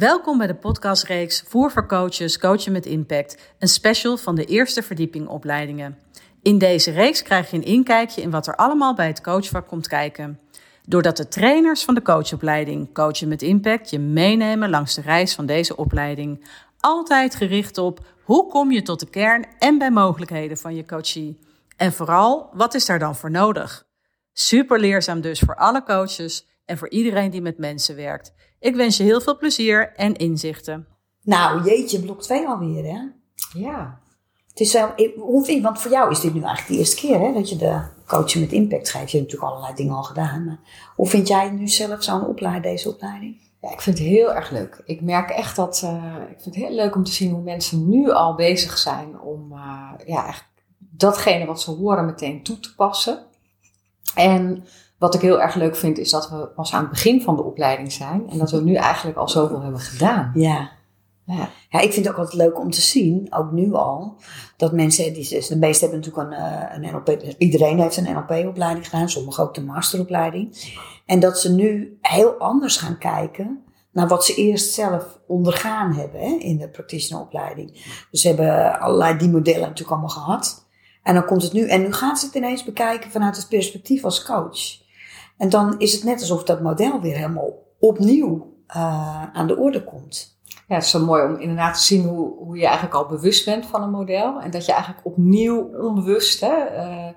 [0.00, 4.82] Welkom bij de podcastreeks Voer voor Coaches, Coachen met Impact, een special van de eerste
[4.82, 5.98] verdieping opleidingen.
[6.42, 9.88] In deze reeks krijg je een inkijkje in wat er allemaal bij het coachvak komt
[9.88, 10.40] kijken.
[10.86, 15.46] Doordat de trainers van de coachopleiding Coachen met Impact je meenemen langs de reis van
[15.46, 16.46] deze opleiding.
[16.78, 21.38] Altijd gericht op hoe kom je tot de kern en bij mogelijkheden van je coachie.
[21.76, 23.84] En vooral, wat is daar dan voor nodig?
[24.32, 28.32] Super leerzaam dus voor alle coaches en voor iedereen die met mensen werkt.
[28.58, 30.86] Ik wens je heel veel plezier en inzichten.
[31.22, 33.00] Nou, jeetje, blok 2 alweer, hè?
[33.60, 34.00] Ja.
[34.48, 36.96] Het is wel, hoe vind je, want voor jou is dit nu eigenlijk de eerste
[36.96, 37.32] keer, hè?
[37.32, 39.10] Dat je de coachen met impact geeft.
[39.10, 40.44] Je hebt natuurlijk allerlei dingen al gedaan.
[40.44, 40.58] Maar
[40.96, 43.40] hoe vind jij nu zelf zo'n opleiding, deze opleiding?
[43.60, 44.82] ja, ik vind het heel erg leuk.
[44.84, 47.88] Ik merk echt dat, uh, ik vind het heel leuk om te zien hoe mensen
[47.88, 50.44] nu al bezig zijn om uh, ja, echt
[50.78, 53.24] datgene wat ze horen meteen toe te passen.
[54.14, 54.64] En
[55.00, 57.42] wat ik heel erg leuk vind, is dat we pas aan het begin van de
[57.42, 58.30] opleiding zijn.
[58.30, 60.30] En dat we nu eigenlijk al zoveel hebben gedaan.
[60.34, 60.70] Ja.
[61.24, 61.48] Ja.
[61.70, 64.16] ja, ik vind het ook altijd leuk om te zien, ook nu al,
[64.56, 68.88] dat mensen, die, de meesten hebben natuurlijk een, eh, een NLP, iedereen heeft een NLP-opleiding
[68.88, 70.72] gedaan, sommigen ook de masteropleiding.
[71.06, 76.20] En dat ze nu heel anders gaan kijken naar wat ze eerst zelf ondergaan hebben
[76.20, 77.72] hè, in de practitioneropleiding.
[78.10, 80.66] Dus ze hebben allerlei die modellen natuurlijk allemaal gehad.
[81.02, 84.04] En dan komt het nu, en nu gaan ze het ineens bekijken vanuit het perspectief
[84.04, 84.88] als coach.
[85.40, 89.84] En dan is het net alsof dat model weer helemaal opnieuw uh, aan de orde
[89.84, 90.38] komt.
[90.44, 93.44] Ja, het is zo mooi om inderdaad te zien hoe, hoe je eigenlijk al bewust
[93.44, 94.40] bent van een model.
[94.40, 97.08] En dat je eigenlijk opnieuw onbewust hè, uh,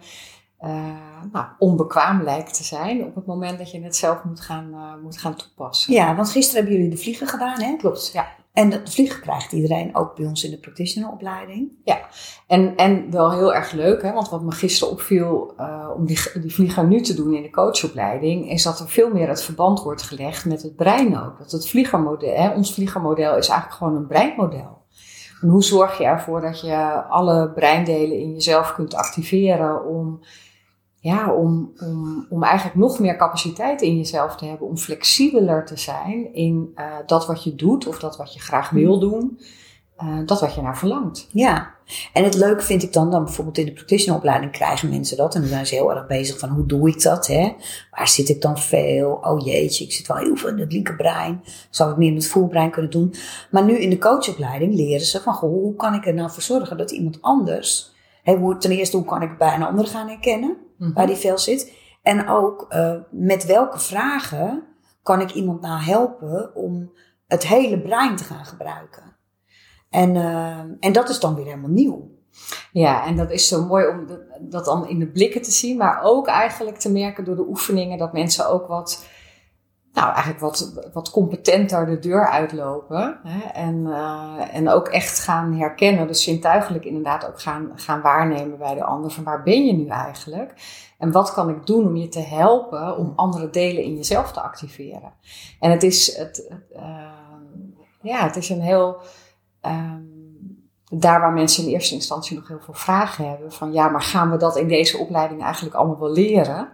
[0.61, 0.83] uh,
[1.31, 5.17] nou, onbekwaam lijkt te zijn op het moment dat je het zelf moet gaan, moet
[5.17, 5.93] gaan toepassen.
[5.93, 7.75] Ja, want gisteren hebben jullie de vliegen gedaan, hè?
[7.75, 8.27] Klopt, ja.
[8.53, 11.71] En de vliegen krijgt iedereen ook bij ons in de practitioneropleiding.
[11.83, 11.99] Ja,
[12.47, 16.19] en, en wel heel erg leuk, hè, want wat me gisteren opviel uh, om die,
[16.41, 19.83] die vlieger nu te doen in de coachopleiding, is dat er veel meer het verband
[19.83, 21.37] wordt gelegd met het brein ook.
[21.37, 24.81] Dat het vliegermodel, hè, ons vliegermodel is eigenlijk gewoon een breinmodel.
[25.41, 30.19] En hoe zorg je ervoor dat je alle breindelen in jezelf kunt activeren om
[31.03, 35.77] ja, om, om, om eigenlijk nog meer capaciteit in jezelf te hebben, om flexibeler te
[35.77, 39.39] zijn in uh, dat wat je doet of dat wat je graag wil doen,
[40.03, 41.27] uh, dat wat je naar verlangt.
[41.31, 41.71] Ja,
[42.13, 45.41] en het leuke vind ik dan, dan bijvoorbeeld in de practitioneropleiding krijgen mensen dat en
[45.41, 47.53] dan zijn ze heel erg bezig van hoe doe ik dat, hè?
[47.91, 49.19] Waar zit ik dan veel?
[49.21, 51.43] Oh jeetje, ik zit wel heel veel in het linkerbrein.
[51.69, 53.13] Zou ik meer in het voelbrein kunnen doen?
[53.51, 56.43] Maar nu in de coachopleiding leren ze van, goh, hoe kan ik er nou voor
[56.43, 57.92] zorgen dat iemand anders,
[58.23, 60.57] hoe, ten eerste hoe kan ik bij een ander gaan herkennen?
[60.77, 61.73] mm waar die veel zit.
[62.01, 64.63] En ook uh, met welke vragen
[65.03, 66.91] kan ik iemand nou helpen om
[67.27, 69.03] het hele brein te gaan gebruiken.
[69.89, 72.11] En, uh, en dat is dan weer helemaal nieuw.
[72.71, 74.07] Ja, en dat is zo mooi om
[74.39, 77.97] dat dan in de blikken te zien, maar ook eigenlijk te merken door de oefeningen
[77.97, 79.05] dat mensen ook wat
[79.93, 83.19] nou, eigenlijk wat, wat competenter de deur uitlopen.
[83.23, 83.39] Hè?
[83.47, 88.75] En, uh, en ook echt gaan herkennen, dus zintuigelijk inderdaad ook gaan, gaan waarnemen bij
[88.75, 89.11] de ander.
[89.11, 90.53] Van waar ben je nu eigenlijk?
[90.97, 94.41] En wat kan ik doen om je te helpen om andere delen in jezelf te
[94.41, 95.13] activeren?
[95.59, 96.81] En het is, het, uh,
[98.01, 99.01] ja, het is een heel.
[99.65, 99.93] Uh,
[100.99, 104.31] daar waar mensen in eerste instantie nog heel veel vragen hebben: van ja, maar gaan
[104.31, 106.69] we dat in deze opleiding eigenlijk allemaal wel leren?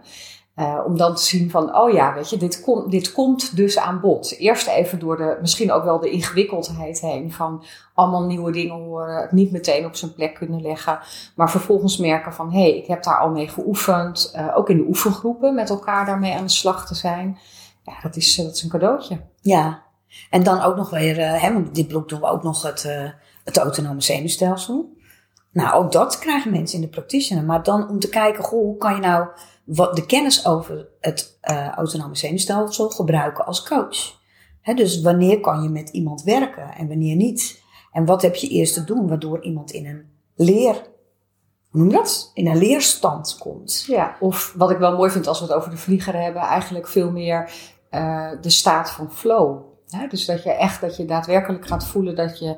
[0.60, 3.78] Uh, om dan te zien van, oh ja, weet je, dit, kom, dit komt dus
[3.78, 4.38] aan bod.
[4.38, 9.20] Eerst even door de, misschien ook wel de ingewikkeldheid heen van allemaal nieuwe dingen horen,
[9.20, 10.98] het niet meteen op zijn plek kunnen leggen.
[11.34, 14.32] Maar vervolgens merken van, hé, hey, ik heb daar al mee geoefend.
[14.36, 17.38] Uh, ook in de oefengroepen met elkaar daarmee aan de slag te zijn.
[17.82, 19.20] Ja, dat is, dat is een cadeautje.
[19.40, 19.82] Ja,
[20.30, 23.12] en dan ook nog weer, hè, want dit blok doen we ook nog het,
[23.44, 24.98] het autonome zenuwstelsel.
[25.52, 27.44] Nou, ook dat krijgen mensen in de practitioner.
[27.44, 29.28] Maar dan om te kijken, goh, hoe kan je nou
[29.74, 34.18] wat de kennis over het uh, autonome zenuwstelsel gebruiken als coach.
[34.74, 37.62] Dus wanneer kan je met iemand werken en wanneer niet?
[37.92, 40.82] En wat heb je eerst te doen waardoor iemand in een leer,
[41.70, 42.30] noem dat?
[42.34, 43.84] In een leerstand komt.
[43.86, 46.88] Ja, of wat ik wel mooi vind als we het over de vlieger hebben, eigenlijk
[46.88, 47.52] veel meer
[47.90, 49.62] uh, de staat van flow.
[50.08, 52.56] Dus dat je echt, dat je daadwerkelijk gaat voelen dat je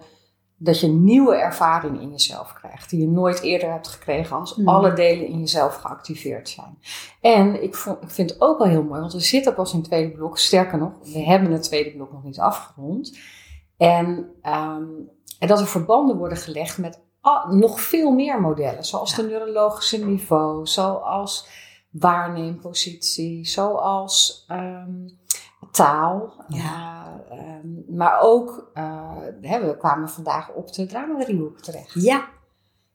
[0.64, 4.68] dat je nieuwe ervaring in jezelf krijgt, die je nooit eerder hebt gekregen als mm.
[4.68, 6.78] alle delen in jezelf geactiveerd zijn.
[7.20, 9.78] En ik, vond, ik vind het ook wel heel mooi, want we zitten pas in
[9.78, 10.38] het tweede blok.
[10.38, 13.18] Sterker nog, we hebben het tweede blok nog niet afgerond.
[13.76, 14.08] En,
[14.42, 17.00] um, en dat er verbanden worden gelegd met
[17.50, 21.48] nog veel meer modellen, zoals de neurologische niveau, zoals
[21.90, 25.18] waarneempositie, zoals um,
[25.72, 26.44] taal.
[26.48, 27.02] Ja.
[27.32, 31.94] Uh, um, maar ook, uh, hè, we kwamen vandaag op de drama driehoek terecht.
[31.94, 32.24] Ja.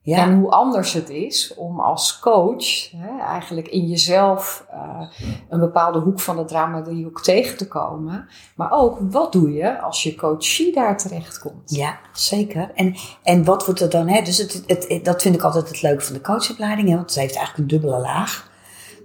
[0.01, 0.23] Ja.
[0.23, 5.01] En hoe anders het is om als coach hè, eigenlijk in jezelf uh,
[5.49, 8.27] een bepaalde hoek van het drama-driehoek tegen te komen.
[8.55, 11.75] Maar ook, wat doe je als je coachie daar terecht komt?
[11.75, 12.71] Ja, zeker.
[12.75, 14.07] En, en wat wordt er dan?
[14.07, 14.21] Hè?
[14.21, 16.89] Dus het, het, dat vind ik altijd het leuke van de coachopleiding.
[16.89, 16.95] Hè?
[16.95, 18.51] Want het heeft eigenlijk een dubbele laag.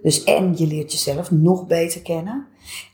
[0.03, 2.47] Dus en je leert jezelf nog beter kennen.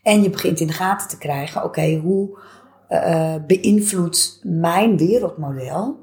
[0.02, 2.38] En je begint in de gaten te krijgen, oké, hoe
[2.90, 6.00] uh, beïnvloedt mijn wereldmodel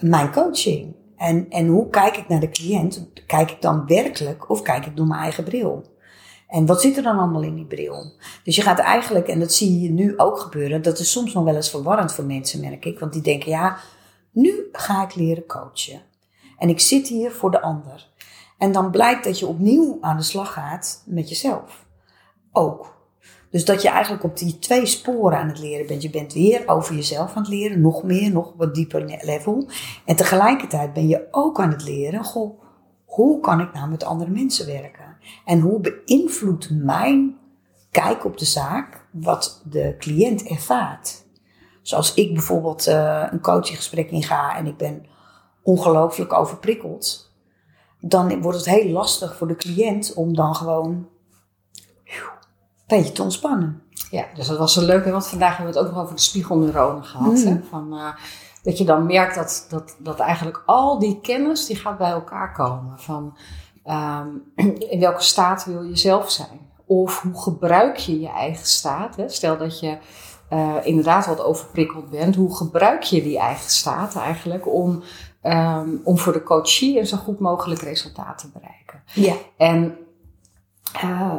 [0.00, 0.94] mijn coaching?
[1.16, 3.10] En, en hoe kijk ik naar de cliënt?
[3.26, 5.96] Kijk ik dan werkelijk of kijk ik door mijn eigen bril?
[6.48, 8.12] En wat zit er dan allemaal in die bril?
[8.44, 11.44] Dus je gaat eigenlijk, en dat zie je nu ook gebeuren, dat is soms nog
[11.44, 12.98] wel eens verwarrend voor mensen, merk ik.
[12.98, 13.76] Want die denken, ja,
[14.30, 16.02] nu ga ik leren coachen.
[16.58, 18.10] En ik zit hier voor de ander.
[18.58, 21.86] En dan blijkt dat je opnieuw aan de slag gaat met jezelf.
[22.52, 22.97] Ook.
[23.50, 26.02] Dus dat je eigenlijk op die twee sporen aan het leren bent.
[26.02, 29.68] Je bent weer over jezelf aan het leren, nog meer, nog wat dieper level.
[30.04, 32.60] En tegelijkertijd ben je ook aan het leren, goh,
[33.04, 35.16] hoe kan ik nou met andere mensen werken?
[35.44, 37.36] En hoe beïnvloedt mijn
[37.90, 41.26] kijk op de zaak wat de cliënt ervaart?
[41.82, 45.06] Zoals ik bijvoorbeeld uh, een coachinggesprek inga en ik ben
[45.62, 47.32] ongelooflijk overprikkeld.
[48.00, 51.08] Dan wordt het heel lastig voor de cliënt om dan gewoon
[52.88, 53.82] beetje te ontspannen.
[54.10, 55.04] Ja, dus dat was zo leuk.
[55.04, 57.42] Want vandaag hebben we het ook nog over de spiegelneuronen gehad.
[57.42, 57.50] Hè?
[57.50, 57.64] Mm.
[57.70, 58.08] Van, uh,
[58.62, 62.52] dat je dan merkt dat, dat, dat eigenlijk al die kennis die gaat bij elkaar
[62.52, 62.98] komen.
[62.98, 63.36] Van
[63.86, 64.42] um,
[64.92, 66.66] in welke staat wil je zelf zijn?
[66.86, 69.16] Of hoe gebruik je je eigen staat?
[69.16, 69.28] Hè?
[69.28, 69.98] Stel dat je
[70.50, 72.34] uh, inderdaad wat overprikkeld bent.
[72.34, 75.02] Hoe gebruik je die eigen staat eigenlijk om,
[75.42, 79.02] um, om voor de coachie een zo goed mogelijk resultaat te bereiken?
[79.14, 79.34] Ja.
[79.56, 79.96] En
[81.04, 81.34] uh,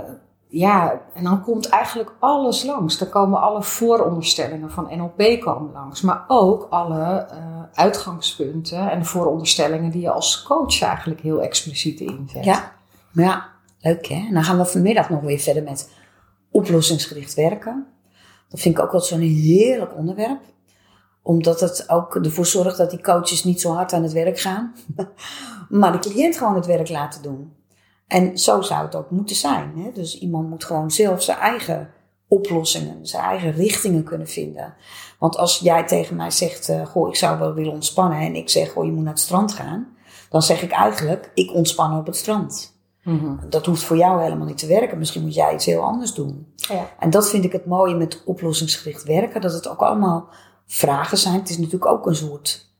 [0.51, 2.97] ja, en dan komt eigenlijk alles langs.
[2.97, 6.01] Dan komen alle vooronderstellingen van NLP komen langs.
[6.01, 12.43] Maar ook alle uh, uitgangspunten en vooronderstellingen die je als coach eigenlijk heel expliciet inzet.
[12.43, 12.71] Ja,
[13.11, 13.45] ja
[13.79, 14.15] leuk hè.
[14.27, 15.89] En dan gaan we vanmiddag nog weer verder met
[16.51, 17.87] oplossingsgericht werken.
[18.47, 20.41] Dat vind ik ook wel zo'n heerlijk onderwerp.
[21.21, 24.75] Omdat het ook ervoor zorgt dat die coaches niet zo hard aan het werk gaan.
[25.69, 27.53] maar de cliënt gewoon het werk laten doen.
[28.09, 29.73] En zo zou het ook moeten zijn.
[29.75, 29.91] Hè?
[29.93, 31.89] Dus iemand moet gewoon zelf zijn eigen
[32.27, 34.73] oplossingen, zijn eigen richtingen kunnen vinden.
[35.19, 38.19] Want als jij tegen mij zegt, uh, goh, ik zou wel willen ontspannen.
[38.19, 39.87] En ik zeg, goh, je moet naar het strand gaan.
[40.29, 42.77] Dan zeg ik eigenlijk, ik ontspan op het strand.
[43.03, 44.97] Mm Dat hoeft voor jou helemaal niet te werken.
[44.97, 46.53] Misschien moet jij iets heel anders doen.
[46.55, 46.89] Ja.
[46.99, 49.41] En dat vind ik het mooie met oplossingsgericht werken.
[49.41, 50.29] Dat het ook allemaal
[50.65, 51.39] vragen zijn.
[51.39, 52.73] Het is natuurlijk ook een soort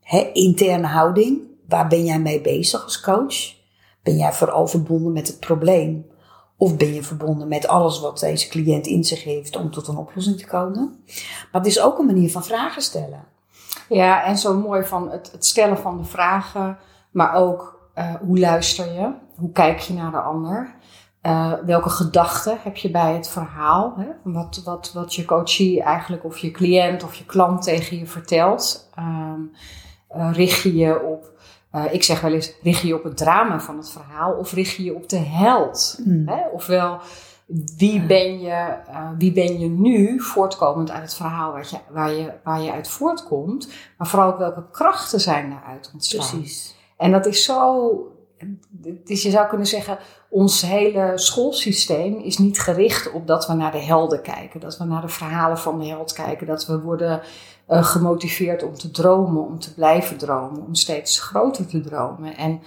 [0.00, 1.40] hè, interne houding.
[1.68, 3.55] Waar ben jij mee bezig als coach?
[4.06, 6.06] Ben jij vooral verbonden met het probleem?
[6.56, 9.96] Of ben je verbonden met alles wat deze cliënt in zich heeft om tot een
[9.96, 11.04] oplossing te komen?
[11.52, 13.24] Maar het is ook een manier van vragen stellen.
[13.88, 16.78] Ja, en zo mooi van het, het stellen van de vragen,
[17.10, 19.12] maar ook uh, hoe luister je?
[19.36, 20.74] Hoe kijk je naar de ander?
[21.22, 23.94] Uh, welke gedachten heb je bij het verhaal?
[23.96, 24.32] Hè?
[24.32, 28.90] Wat, wat, wat je coachie eigenlijk of je cliënt of je klant tegen je vertelt.
[28.98, 29.52] Um,
[30.16, 31.35] uh, richt je je op
[31.76, 34.76] uh, ik zeg wel eens, richt je op het drama van het verhaal of richt
[34.76, 36.00] je je op de held?
[36.04, 36.28] Mm.
[36.28, 36.48] Hè?
[36.52, 37.00] Ofwel,
[37.76, 42.10] wie ben, je, uh, wie ben je nu voortkomend uit het verhaal waar je, waar,
[42.10, 43.68] je, waar je uit voortkomt?
[43.98, 46.28] Maar vooral ook welke krachten zijn daaruit ontstaan?
[46.38, 46.74] Precies.
[46.96, 47.92] En dat is zo
[49.04, 49.98] dus je zou kunnen zeggen,
[50.28, 54.84] ons hele schoolsysteem is niet gericht op dat we naar de helden kijken, dat we
[54.84, 57.20] naar de verhalen van de held kijken, dat we worden
[57.68, 62.36] uh, gemotiveerd om te dromen, om te blijven dromen, om steeds groter te dromen.
[62.36, 62.60] En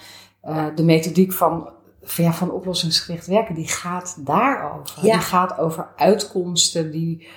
[0.45, 1.69] uh, de methodiek van,
[2.03, 5.05] van, ja, van oplossingsgericht werken, die gaat daarover.
[5.05, 5.13] Ja.
[5.13, 7.27] Die gaat over uitkomsten die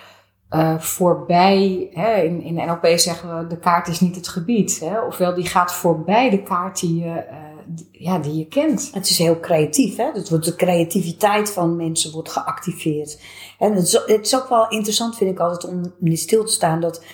[0.50, 4.80] uh, voorbij, hè, in, in NLP zeggen we, de kaart is niet het gebied.
[4.80, 7.24] Hè, ofwel, die gaat voorbij de kaart die je,
[7.92, 8.90] ja, die je kent.
[8.92, 10.10] Het is heel creatief, hè?
[10.12, 13.20] Het wordt de creativiteit van mensen wordt geactiveerd.
[13.58, 16.52] En het is, het is ook wel interessant, vind ik altijd, om niet stil te
[16.52, 17.04] staan dat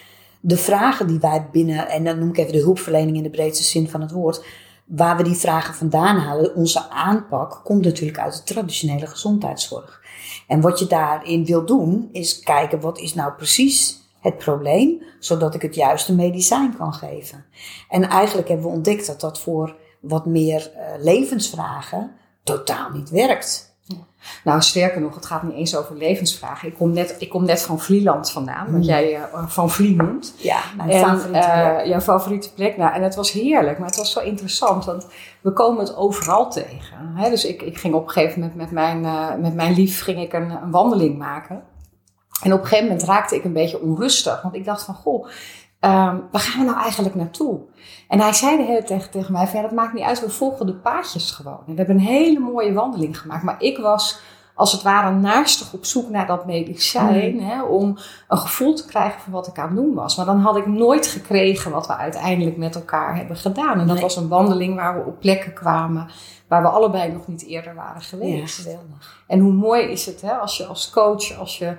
[0.41, 3.65] de vragen die wij binnen, en dan noem ik even de hulpverlening in de breedste
[3.65, 4.45] zin van het woord,
[4.85, 10.03] waar we die vragen vandaan halen, onze aanpak komt natuurlijk uit de traditionele gezondheidszorg.
[10.47, 15.55] En wat je daarin wil doen, is kijken wat is nou precies het probleem, zodat
[15.55, 17.45] ik het juiste medicijn kan geven.
[17.89, 22.11] En eigenlijk hebben we ontdekt dat dat voor wat meer uh, levensvragen
[22.43, 23.68] totaal niet werkt.
[24.45, 26.69] Nou, sterker nog, het gaat niet eens over levensvragen.
[26.69, 28.83] Ik kom net, ik kom net van Vlieland vandaan, wat mm.
[28.83, 30.35] jij uh, van Vlie noemt.
[30.37, 31.81] Ja, mijn en, favoriete plek.
[31.85, 32.77] Uh, jouw favoriete plek.
[32.77, 35.07] Nou, en het was heerlijk, maar het was zo interessant, want
[35.41, 37.13] we komen het overal tegen.
[37.15, 37.31] Hè?
[37.31, 40.21] Dus ik, ik ging op een gegeven moment met mijn, uh, met mijn lief ging
[40.21, 41.63] ik een, een wandeling maken.
[42.43, 45.29] En op een gegeven moment raakte ik een beetje onrustig, want ik dacht van, goh,
[45.81, 47.61] Um, waar gaan we nou eigenlijk naartoe?
[48.09, 50.31] En hij zei de hele tijd tegen mij: van, ja, dat maakt niet uit, we
[50.31, 51.61] volgen de paadjes gewoon.
[51.67, 53.43] En we hebben een hele mooie wandeling gemaakt.
[53.43, 54.21] Maar ik was
[54.55, 57.35] als het ware naastig op zoek naar dat medicijn.
[57.35, 57.41] Mm.
[57.41, 60.17] Hè, om een gevoel te krijgen van wat ik aan het doen was.
[60.17, 63.81] Maar dan had ik nooit gekregen wat we uiteindelijk met elkaar hebben gedaan.
[63.81, 66.11] En dat was een wandeling waar we op plekken kwamen
[66.49, 68.65] waar we allebei nog niet eerder waren geweest.
[68.65, 68.79] Ja,
[69.27, 71.77] en hoe mooi is het hè, als je als coach, als je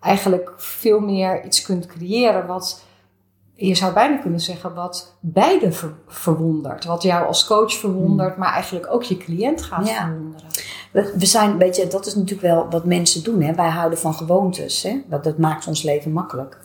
[0.00, 2.84] eigenlijk veel meer iets kunt creëren wat
[3.66, 5.72] je zou bijna kunnen zeggen wat beide
[6.06, 6.84] verwondert.
[6.84, 8.40] Wat jou als coach verwondert, mm.
[8.40, 10.50] maar eigenlijk ook je cliënt gaat verwonderen.
[10.92, 13.42] We zijn een beetje, dat is natuurlijk wel wat mensen doen.
[13.42, 13.54] Hè?
[13.54, 14.82] Wij houden van gewoontes.
[14.82, 15.02] Hè?
[15.06, 16.58] Dat, dat maakt ons leven makkelijk.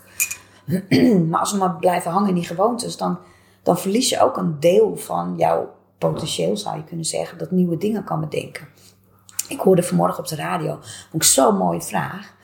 [1.29, 3.17] maar als we maar blijven hangen in die gewoontes, dan,
[3.63, 7.77] dan verlies je ook een deel van jouw potentieel, zou je kunnen zeggen, dat nieuwe
[7.77, 8.67] dingen kan bedenken.
[9.47, 12.35] Ik hoorde vanmorgen op de radio, vond ik zo'n mooie vraag.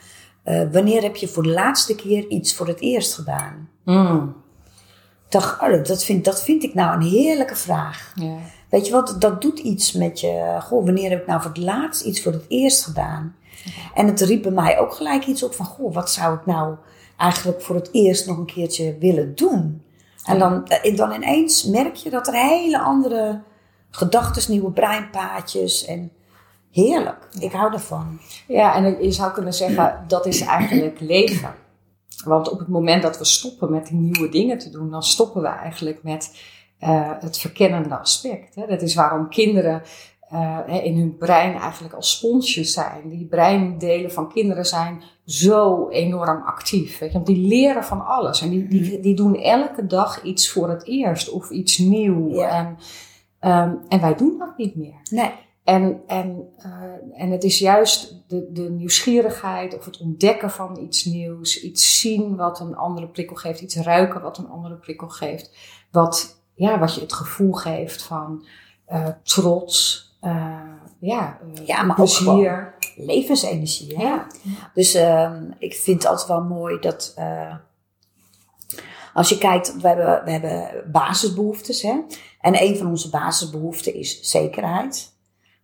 [0.45, 3.69] Uh, wanneer heb je voor de laatste keer iets voor het eerst gedaan?
[3.83, 4.42] Mm.
[5.33, 8.11] Dacht, oh, dat, vind, dat vind ik nou een heerlijke vraag.
[8.15, 8.35] Ja.
[8.69, 10.57] Weet je wat, dat doet iets met je.
[10.61, 13.35] Goh, wanneer heb ik nou voor het laatst iets voor het eerst gedaan?
[13.93, 16.75] En het riep bij mij ook gelijk iets op van, goh, wat zou ik nou
[17.17, 19.83] eigenlijk voor het eerst nog een keertje willen doen?
[20.25, 23.41] En dan, eh, dan ineens merk je dat er hele andere
[23.89, 26.11] gedachten, nieuwe breinpaadjes en
[26.71, 27.27] heerlijk.
[27.39, 28.19] Ik hou ervan.
[28.47, 31.55] Ja, en je zou kunnen zeggen, dat is eigenlijk leven.
[32.25, 35.41] Want op het moment dat we stoppen met die nieuwe dingen te doen, dan stoppen
[35.41, 36.35] we eigenlijk met
[36.83, 38.55] uh, het verkennende aspect.
[38.55, 38.67] Hè.
[38.67, 39.81] Dat is waarom kinderen
[40.33, 43.09] uh, in hun brein eigenlijk als sponsjes zijn.
[43.09, 46.99] Die breindelen van kinderen zijn zo enorm actief.
[46.99, 47.15] Weet je?
[47.15, 48.41] Want die leren van alles.
[48.41, 52.39] En die, die, die doen elke dag iets voor het eerst of iets nieuw.
[52.39, 52.77] En,
[53.41, 54.95] um, en wij doen dat niet meer.
[55.09, 55.31] Nee.
[55.63, 61.05] En, en, uh, en het is juist de, de nieuwsgierigheid of het ontdekken van iets
[61.05, 65.55] nieuws, iets zien wat een andere prikkel geeft, iets ruiken wat een andere prikkel geeft,
[65.91, 68.45] wat, ja, wat je het gevoel geeft van
[68.89, 70.59] uh, trots, uh,
[70.99, 72.73] ja, ja, maar plezier.
[72.75, 73.95] ook levensenergie.
[73.95, 74.03] Hè?
[74.03, 74.27] Ja.
[74.73, 77.15] Dus ehm, ik vind het altijd wel mooi dat
[79.13, 81.81] als je kijkt, we hebben, we hebben basisbehoeftes.
[81.81, 81.99] Hè?
[82.39, 85.12] En een van onze basisbehoeften is zekerheid.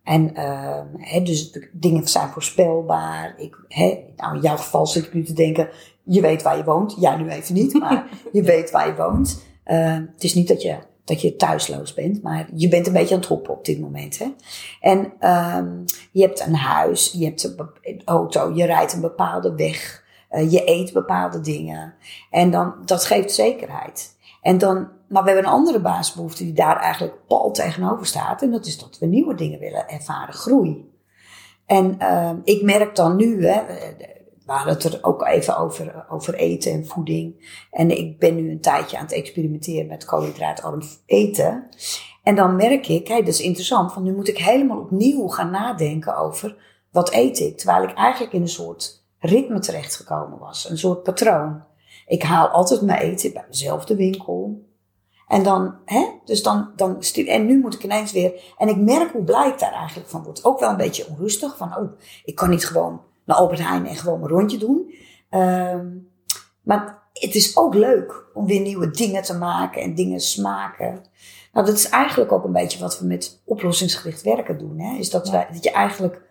[0.04, 3.34] En uh, dus dingen zijn voorspelbaar.
[3.38, 3.56] Ik,
[4.16, 5.68] nou, in jouw geval zit ik nu te denken,
[6.02, 6.96] je weet waar je woont.
[6.98, 9.42] Jij nu even niet, maar je weet waar je woont.
[9.66, 13.14] Uh, het is niet dat je, dat je thuisloos bent, maar je bent een beetje
[13.14, 14.18] aan het hoppen op dit moment.
[14.18, 14.26] Hè?
[14.80, 14.98] En
[15.58, 20.08] um, je hebt een huis, je hebt een auto, je rijdt een bepaalde weg.
[20.30, 21.94] Uh, je eet bepaalde dingen.
[22.30, 24.16] En dan, dat geeft zekerheid.
[24.42, 28.42] En dan, maar we hebben een andere basisbehoefte die daar eigenlijk pal tegenover staat.
[28.42, 30.90] En dat is dat we nieuwe dingen willen ervaren, groei.
[31.66, 33.62] En uh, ik merk dan nu, hè,
[34.46, 37.56] we hadden het er ook even over, over eten en voeding.
[37.70, 41.68] En ik ben nu een tijdje aan het experimenteren met koolhydraatarm eten.
[42.22, 45.50] En dan merk ik, hey, dat is interessant, van nu moet ik helemaal opnieuw gaan
[45.50, 46.56] nadenken over
[46.90, 47.56] wat eet ik.
[47.56, 51.62] Terwijl ik eigenlijk in een soort ritme terechtgekomen was, een soort patroon.
[52.06, 54.68] Ik haal altijd mijn eten bij dezelfde winkel.
[55.30, 58.76] En dan, hè, dus dan, dan stuur, en nu moet ik ineens weer, en ik
[58.76, 60.44] merk hoe blij ik daar eigenlijk van word.
[60.44, 63.96] Ook wel een beetje onrustig, van, oh, ik kan niet gewoon naar Albert Heijn en
[63.96, 64.94] gewoon mijn rondje doen.
[65.30, 66.08] Um,
[66.62, 71.04] maar het is ook leuk om weer nieuwe dingen te maken en dingen smaken.
[71.52, 74.78] Nou, dat is eigenlijk ook een beetje wat we met oplossingsgericht werken doen.
[74.78, 74.98] Hè?
[74.98, 76.22] Is dat, wij, dat je eigenlijk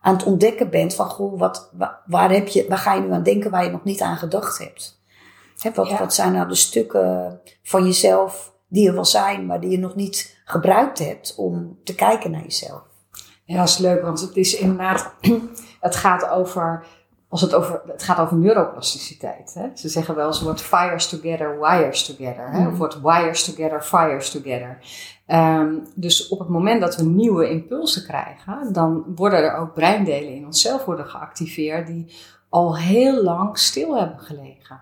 [0.00, 1.70] aan het ontdekken bent van, goh, wat,
[2.06, 4.58] waar, heb je, waar ga je nu aan denken waar je nog niet aan gedacht
[4.58, 5.02] hebt?
[5.74, 9.78] Wat, wat zijn nou de stukken van jezelf die er wel zijn, maar die je
[9.78, 12.82] nog niet gebruikt hebt om te kijken naar jezelf?
[13.44, 15.12] Ja, dat is leuk, want het is inderdaad,
[15.80, 16.86] het gaat over,
[17.28, 19.54] als het over, het gaat over neuroplasticiteit.
[19.54, 19.68] Hè?
[19.74, 22.50] Ze zeggen wel eens, what fires together, wires together.
[22.50, 22.66] Hè?
[22.66, 22.78] Of mm.
[22.78, 24.78] what wires together, fires together.
[25.26, 30.34] Um, dus op het moment dat we nieuwe impulsen krijgen, dan worden er ook breindelen
[30.34, 32.14] in onszelf worden geactiveerd die
[32.48, 34.80] al heel lang stil hebben gelegen.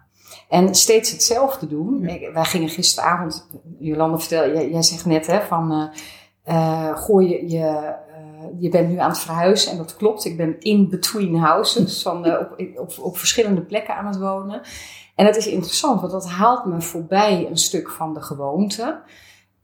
[0.53, 2.01] En steeds hetzelfde doen.
[2.33, 3.47] wij gingen gisteravond,
[3.79, 8.69] Jolanda vertelde, jij, jij zegt net hè, van, uh, uh, gooi je, je, uh, je
[8.69, 10.25] bent nu aan het verhuizen en dat klopt.
[10.25, 14.61] Ik ben in between houses, van, op, op, op verschillende plekken aan het wonen.
[15.15, 19.01] En dat is interessant, want dat haalt me voorbij een stuk van de gewoonte.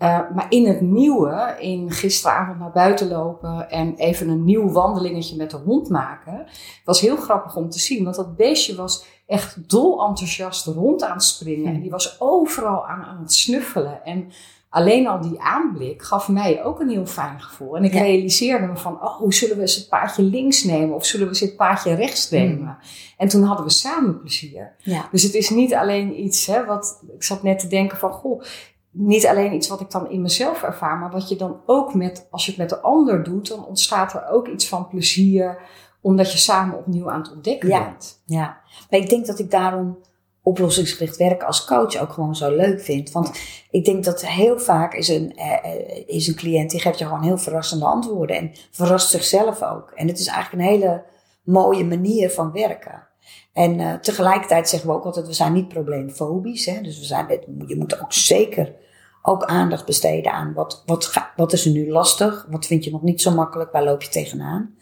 [0.02, 5.36] Uh, maar in het nieuwe, in gisteravond naar buiten lopen en even een nieuw wandelingetje
[5.36, 6.46] met de hond maken,
[6.84, 8.04] was heel grappig om te zien.
[8.04, 11.74] Want dat beestje was echt dol enthousiast rond aan het springen.
[11.74, 14.04] En die was overal aan, aan het snuffelen.
[14.04, 14.30] En
[14.68, 17.76] alleen al die aanblik gaf mij ook een heel fijn gevoel.
[17.76, 20.94] En ik realiseerde me van, oh, zullen we eens het paardje links nemen?
[20.94, 22.58] Of zullen we eens het paardje rechts nemen?
[22.58, 22.78] Mm.
[23.16, 24.74] En toen hadden we samen plezier.
[24.78, 25.08] Ja.
[25.10, 28.42] Dus het is niet alleen iets, hè, wat, ik zat net te denken van, goh,
[29.00, 32.26] niet alleen iets wat ik dan in mezelf ervaar, maar wat je dan ook met,
[32.30, 35.58] als je het met de ander doet, dan ontstaat er ook iets van plezier,
[36.00, 38.22] omdat je samen opnieuw aan het ontdekken bent.
[38.24, 39.98] Ja, maar ik denk dat ik daarom
[40.42, 43.10] oplossingsgericht werken als coach ook gewoon zo leuk vind.
[43.10, 43.40] Want
[43.70, 47.22] ik denk dat heel vaak is een, uh, is een cliënt die geeft je gewoon
[47.22, 49.90] heel verrassende antwoorden en verrast zichzelf ook.
[49.90, 51.04] En het is eigenlijk een hele
[51.42, 53.06] mooie manier van werken.
[53.52, 56.66] En uh, tegelijkertijd zeggen we ook altijd, we zijn niet probleemfobisch.
[56.66, 56.80] Hè?
[56.80, 57.26] Dus we zijn,
[57.66, 58.74] je moet ook zeker
[59.28, 62.46] ook aandacht besteden aan wat, wat, wat is er nu lastig?
[62.50, 63.72] Wat vind je nog niet zo makkelijk?
[63.72, 64.74] Waar loop je tegenaan?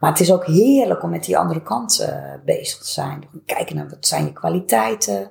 [0.00, 2.08] Maar het is ook heerlijk om met die andere kant uh,
[2.44, 3.28] bezig te zijn.
[3.46, 5.30] Kijken naar wat zijn je kwaliteiten.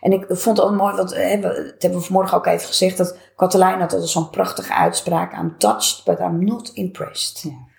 [0.00, 2.96] En ik vond het ook mooi, want uh, dat hebben we vanmorgen ook even gezegd,
[2.96, 5.32] dat Katelijn had altijd zo'n prachtige uitspraak.
[5.32, 7.42] I'm touched, but I'm not impressed.
[7.42, 7.72] Ja.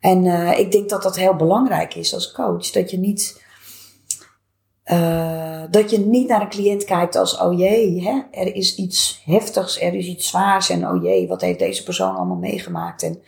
[0.00, 2.70] En uh, ik denk dat dat heel belangrijk is als coach.
[2.70, 3.43] Dat je niet
[4.92, 9.22] uh, dat je niet naar een cliënt kijkt als, oh jee, hè, er is iets
[9.24, 13.22] heftigs, er is iets zwaars en oh jee, wat heeft deze persoon allemaal meegemaakt en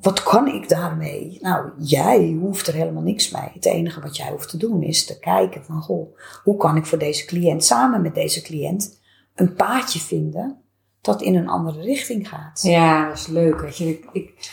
[0.00, 1.38] wat kan ik daarmee?
[1.40, 3.50] Nou, jij hoeft er helemaal niks mee.
[3.52, 6.86] Het enige wat jij hoeft te doen is te kijken van, goh, hoe kan ik
[6.86, 9.00] voor deze cliënt, samen met deze cliënt,
[9.34, 10.62] een paadje vinden
[11.00, 12.62] dat in een andere richting gaat.
[12.62, 13.70] Ja, dat is leuk.
[13.70, 13.88] Je.
[13.88, 14.50] Ik, ik,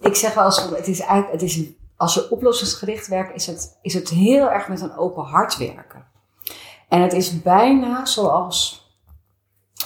[0.00, 3.46] ik zeg wel eens, het is eigenlijk, het is een als je oplossingsgericht werkt, is
[3.46, 6.04] het, is het heel erg met een open hart werken.
[6.88, 8.82] En het is bijna zoals.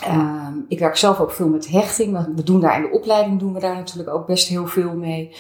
[0.09, 2.35] Uh, ik werk zelf ook veel met hechting.
[2.35, 5.37] We doen daar in de opleiding doen we daar natuurlijk ook best heel veel mee.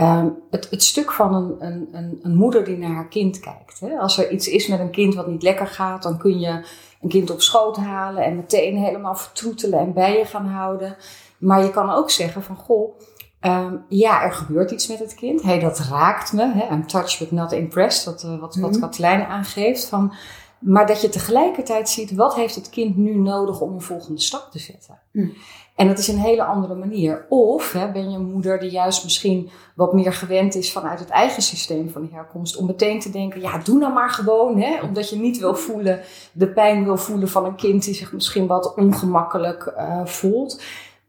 [0.00, 3.80] Um, het, het, stuk van een, een, een, een, moeder die naar haar kind kijkt.
[3.80, 3.98] Hè?
[3.98, 6.66] Als er iets is met een kind wat niet lekker gaat, dan kun je
[7.00, 10.96] een kind op schoot halen en meteen helemaal vertroetelen en bij je gaan houden.
[11.38, 12.98] Maar je kan ook zeggen van goh,
[13.40, 15.42] Um, ja, er gebeurt iets met het kind.
[15.42, 16.52] Hey, dat raakt me.
[16.52, 16.74] Hè?
[16.74, 18.04] I'm touched but not impressed.
[18.04, 19.84] Wat, uh, wat, wat mm aangeeft.
[19.84, 20.12] Van,
[20.58, 24.50] maar dat je tegelijkertijd ziet, wat heeft het kind nu nodig om een volgende stap
[24.50, 24.98] te zetten?
[25.12, 25.32] Mm.
[25.76, 27.26] En dat is een hele andere manier.
[27.28, 31.08] Of hè, ben je een moeder die juist misschien wat meer gewend is vanuit het
[31.08, 32.56] eigen systeem van de herkomst.
[32.56, 34.60] Om meteen te denken, ja, doe nou maar gewoon.
[34.60, 36.00] Hè, omdat je niet wil voelen,
[36.32, 40.62] de pijn wil voelen van een kind die zich misschien wat ongemakkelijk uh, voelt.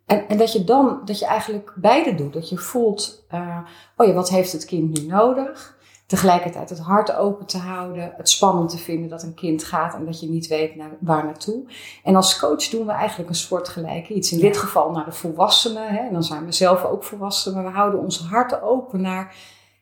[0.09, 2.33] En, en dat je dan, dat je eigenlijk beide doet.
[2.33, 3.57] Dat je voelt, uh,
[3.95, 5.77] oh ja, wat heeft het kind nu nodig?
[6.05, 10.05] Tegelijkertijd het hart open te houden, het spannend te vinden dat een kind gaat en
[10.05, 11.63] dat je niet weet naar, waar naartoe.
[12.03, 14.31] En als coach doen we eigenlijk een soortgelijke iets.
[14.31, 17.63] In dit geval naar de volwassenen, hè, en dan zijn we zelf ook volwassenen.
[17.63, 19.35] We houden ons hart open naar,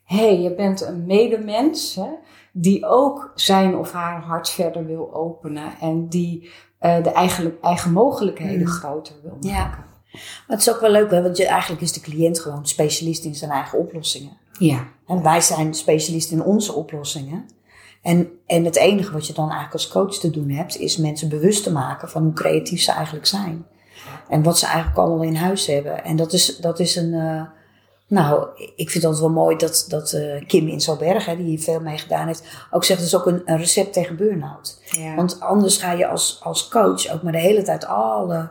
[0.03, 2.09] hé, hey, je bent een medemens hè,
[2.51, 7.91] die ook zijn of haar hart verder wil openen en die uh, de eigen, eigen
[7.91, 8.67] mogelijkheden mm.
[8.67, 9.49] groter wil maken.
[9.49, 9.95] Ja.
[10.11, 13.35] Maar het is ook wel leuk, want je, eigenlijk is de cliënt gewoon specialist in
[13.35, 14.37] zijn eigen oplossingen.
[14.59, 14.87] Ja.
[15.07, 17.45] En wij zijn specialist in onze oplossingen.
[18.01, 21.29] En, en het enige wat je dan eigenlijk als coach te doen hebt, is mensen
[21.29, 23.65] bewust te maken van hoe creatief ze eigenlijk zijn.
[24.29, 26.03] En wat ze eigenlijk allemaal in huis hebben.
[26.03, 27.13] En dat is, dat is een.
[27.13, 27.41] Uh,
[28.07, 31.79] nou, ik vind het wel mooi dat, dat uh, Kim Inselberg, hè, die hier veel
[31.79, 34.81] mee gedaan heeft, ook zegt: het is ook een, een recept tegen burn-out.
[34.85, 35.15] Ja.
[35.15, 38.49] Want anders ga je als, als coach ook maar de hele tijd alle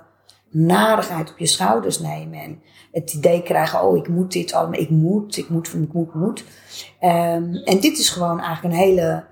[0.51, 2.41] narigheid op je schouders nemen.
[2.41, 6.09] En het idee krijgen, oh, ik moet dit allemaal, ik moet, ik moet, ik moet,
[6.09, 6.45] ik moet.
[7.01, 9.25] Um, en dit is gewoon eigenlijk een hele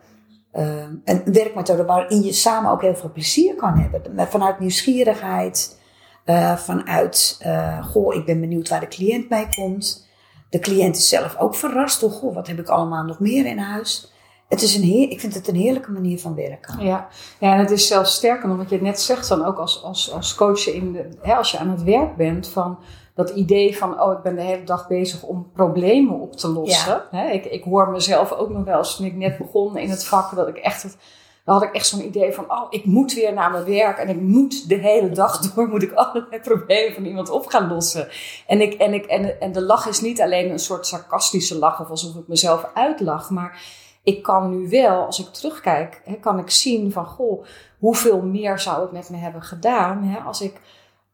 [0.57, 4.29] um, een werkmethode waarin je samen ook heel veel plezier kan hebben.
[4.29, 5.81] Vanuit nieuwsgierigheid,
[6.27, 10.09] uh, vanuit, uh, goh, ik ben benieuwd waar de cliënt mee komt.
[10.51, 14.13] De cliënt is zelf ook verrast goh, wat heb ik allemaal nog meer in huis?
[14.49, 16.85] Het is een heer, ik vind het een heerlijke manier van werken.
[16.85, 20.13] Ja, ja en het is zelfs sterker wat je net zegt, dan ook als, als,
[20.13, 22.79] als coach, in de, hè, als je aan het werk bent, van
[23.15, 27.03] dat idee van, oh, ik ben de hele dag bezig om problemen op te lossen.
[27.11, 30.05] Hè, ik, ik hoor mezelf ook nog wel eens toen ik net begon in het
[30.05, 30.97] vak, dat ik echt het,
[31.45, 34.09] dan had ik echt zo'n idee van, oh, ik moet weer naar mijn werk en
[34.09, 38.09] ik moet de hele dag door, moet ik allerlei problemen van iemand op gaan lossen.
[38.47, 41.81] En, ik, en, ik, en, en de lach is niet alleen een soort sarcastische lach
[41.81, 46.39] of alsof ik mezelf uitlach, maar ik kan nu wel, als ik terugkijk, hè, kan
[46.39, 47.45] ik zien van, goh,
[47.79, 50.61] hoeveel meer zou het met me hebben gedaan hè, als ik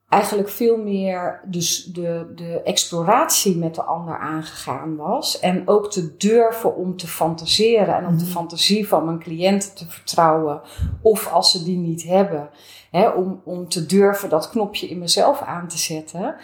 [0.08, 5.40] eigenlijk veel meer dus de, de exploratie met de ander aangegaan was.
[5.40, 8.32] En ook te durven om te fantaseren en om de Mhm.
[8.32, 10.60] fantasie van mijn cliënten te vertrouwen.
[11.02, 12.50] Of als ze die niet hebben,
[12.90, 16.34] hè, om, om te durven dat knopje in mezelf aan te zetten.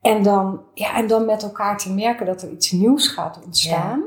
[0.00, 4.02] En dan, ja, en dan met elkaar te merken dat er iets nieuws gaat ontstaan.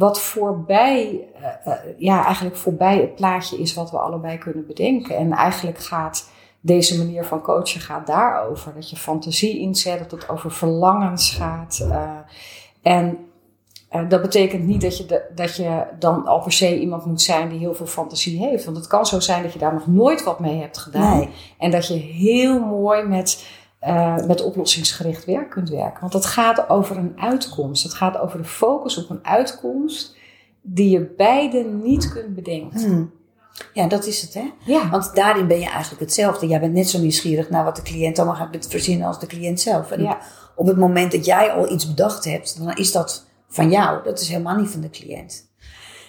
[0.00, 5.16] Wat voorbij, eh, eh, ja, eigenlijk voorbij het plaatje is wat we allebei kunnen bedenken.
[5.16, 6.28] En eigenlijk gaat
[6.60, 8.74] deze manier van coachen gaat daarover.
[8.74, 11.86] Dat je fantasie inzet, dat het over verlangens gaat.
[11.90, 12.10] eh,
[12.82, 13.18] en
[14.08, 17.48] dat betekent niet dat je, de, dat je dan al per se iemand moet zijn
[17.48, 18.64] die heel veel fantasie heeft.
[18.64, 21.16] Want het kan zo zijn dat je daar nog nooit wat mee hebt gedaan.
[21.16, 21.28] Nee.
[21.58, 23.46] En dat je heel mooi met,
[23.80, 26.00] eh, met oplossingsgericht werk kunt werken.
[26.00, 27.82] Want het gaat over een uitkomst.
[27.82, 30.16] Het gaat over de focus op een uitkomst
[30.62, 32.80] die je beide niet kunt bedenken.
[32.80, 33.12] Hmm.
[33.72, 34.52] Ja, dat is het, hè?
[34.64, 36.46] Ja, Want daarin ben je eigenlijk hetzelfde.
[36.46, 39.60] Jij bent net zo nieuwsgierig naar wat de cliënt allemaal gaat verzinnen als de cliënt
[39.60, 39.90] zelf.
[39.90, 40.18] En Ja.
[40.56, 44.04] op het moment dat jij al iets bedacht hebt, dan is dat van jou.
[44.04, 45.48] Dat is helemaal niet van de cliënt.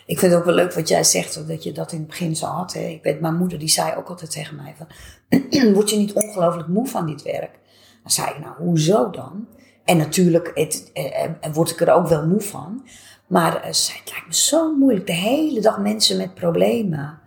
[0.06, 2.36] Ik vind het ook wel leuk wat jij zegt, dat je dat in het begin
[2.36, 2.74] zo had.
[2.74, 2.80] Hè.
[2.80, 4.88] Ik weet, mijn moeder die zei ook altijd tegen mij van,
[5.74, 7.60] word je niet ongelooflijk moe van dit werk?
[8.02, 9.48] Dan zei ik, nou, hoezo dan?
[9.84, 12.84] En natuurlijk het, eh, eh, word ik er ook wel moe van.
[13.28, 17.20] Maar eh, zei, het lijkt me zo moeilijk, de hele dag mensen met problemen.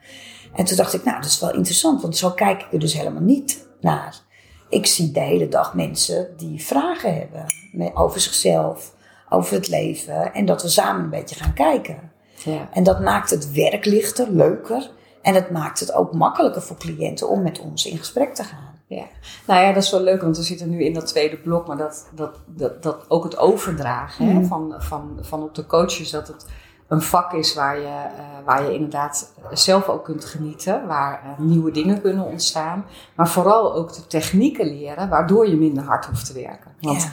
[0.55, 2.95] En toen dacht ik, nou, dat is wel interessant, want zo kijk ik er dus
[2.95, 4.21] helemaal niet naar.
[4.69, 7.47] Ik zie de hele dag mensen die vragen hebben
[7.95, 8.95] over zichzelf,
[9.29, 10.35] over het leven.
[10.35, 12.13] En dat we samen een beetje gaan kijken.
[12.45, 12.69] ja.
[12.73, 14.91] En dat maakt het werk lichter, leuker.
[15.23, 18.74] En het maakt het ook makkelijker voor cliënten om met ons in gesprek te gaan.
[18.95, 19.05] Ja,
[19.47, 21.77] nou ja, dat is wel leuk, want we zitten nu in dat tweede blok, maar
[21.77, 24.45] dat, dat, dat, dat ook het overdragen hè, Mhm.
[24.45, 26.47] van, van, van op de coaches, dat het
[26.89, 31.39] een vak is waar je, eh, waar je inderdaad zelf ook kunt genieten, waar eh,
[31.45, 32.85] nieuwe dingen kunnen ontstaan,
[33.17, 36.71] maar vooral ook de technieken leren, waardoor je minder hard hoeft te werken.
[36.81, 37.11] Want Ja.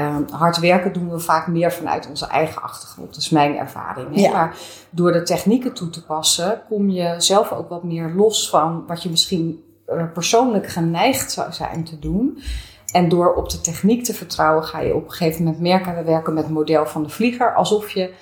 [0.00, 4.08] eh, hard werken doen we vaak meer vanuit onze eigen achtergrond, dat is mijn ervaring.
[4.20, 4.32] Ja.
[4.32, 4.56] Maar
[4.90, 9.02] door de technieken toe te passen, kom je zelf ook wat meer los van wat
[9.02, 9.64] je misschien
[10.12, 12.38] persoonlijk geneigd zou zijn te doen.
[12.92, 16.02] En door op de techniek te vertrouwen, ga je op een gegeven moment merken, we
[16.02, 18.12] werken met het model van de vlieger, alsof je,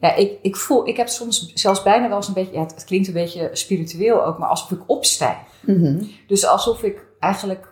[0.00, 2.84] ja, ik, ik voel, ik heb soms zelfs bijna wel eens een beetje, ja, het,
[2.84, 5.36] klinkt een beetje spiritueel ook, maar alsof ik opstijg.
[5.60, 6.04] Mhm.
[6.26, 7.68] Dus alsof ik eigenlijk,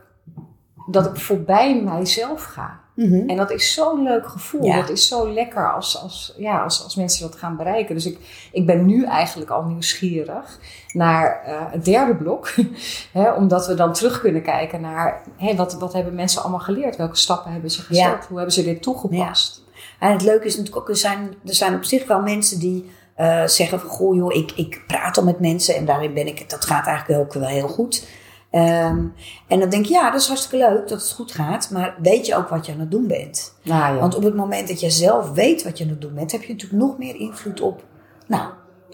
[0.90, 2.80] dat ik voorbij mijzelf ga.
[2.94, 3.28] Mhm.
[3.28, 4.64] En dat is zo'n leuk gevoel.
[4.64, 4.80] Ja.
[4.80, 7.94] Dat is zo lekker als, als, ja, als, als mensen dat gaan bereiken.
[7.94, 8.18] Dus ik,
[8.52, 10.59] ik ben nu eigenlijk al nieuwsgierig
[10.92, 12.54] naar eh, het derde blok.
[13.12, 16.96] hè, omdat we dan terug kunnen kijken naar hè, wat, wat hebben mensen allemaal geleerd?
[16.96, 18.04] Welke stappen hebben ze gezet?
[18.04, 18.20] Ja.
[18.28, 19.62] Hoe hebben ze dit toegepast?
[19.98, 22.90] En het leuke is natuurlijk ook, er zijn, er zijn op zich wel mensen die
[23.14, 26.50] eh, zeggen van, goh joh, ik, ik praat al met mensen en daarin ben ik,
[26.50, 28.07] dat gaat eigenlijk ook wel heel goed.
[28.55, 29.05] Ehm,
[29.49, 32.27] en dan denk je, ja, dat is hartstikke leuk dat het goed gaat, maar weet
[32.27, 33.55] je ook wat je aan het doen bent?
[33.62, 34.01] Nou ja.
[34.01, 36.43] Want op het moment dat je zelf weet wat je aan het doen bent, heb
[36.43, 37.83] je natuurlijk nog meer invloed op,
[38.27, 38.49] nou,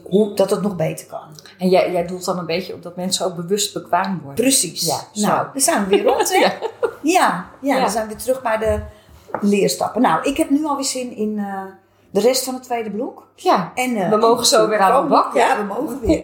[0.05, 1.29] hoe, dat het nog beter kan.
[1.59, 4.45] En jij, jij doelt dan een beetje op dat mensen ook bewust bekwaam worden.
[4.45, 4.87] Precies.
[4.87, 6.49] Ja, nou, dan zijn we weer rond, hè?
[7.03, 7.49] Ja.
[7.61, 8.81] Ja, dan zijn we weer terug bij de
[9.41, 10.03] leerstappen.
[10.03, 11.63] Nou, ik heb nu alweer zin in eh,
[12.11, 13.27] de rest van het tweede blok.
[13.35, 16.19] Ja, En, eh, We mogen zo weer aan de bak, Ja, we mogen weer.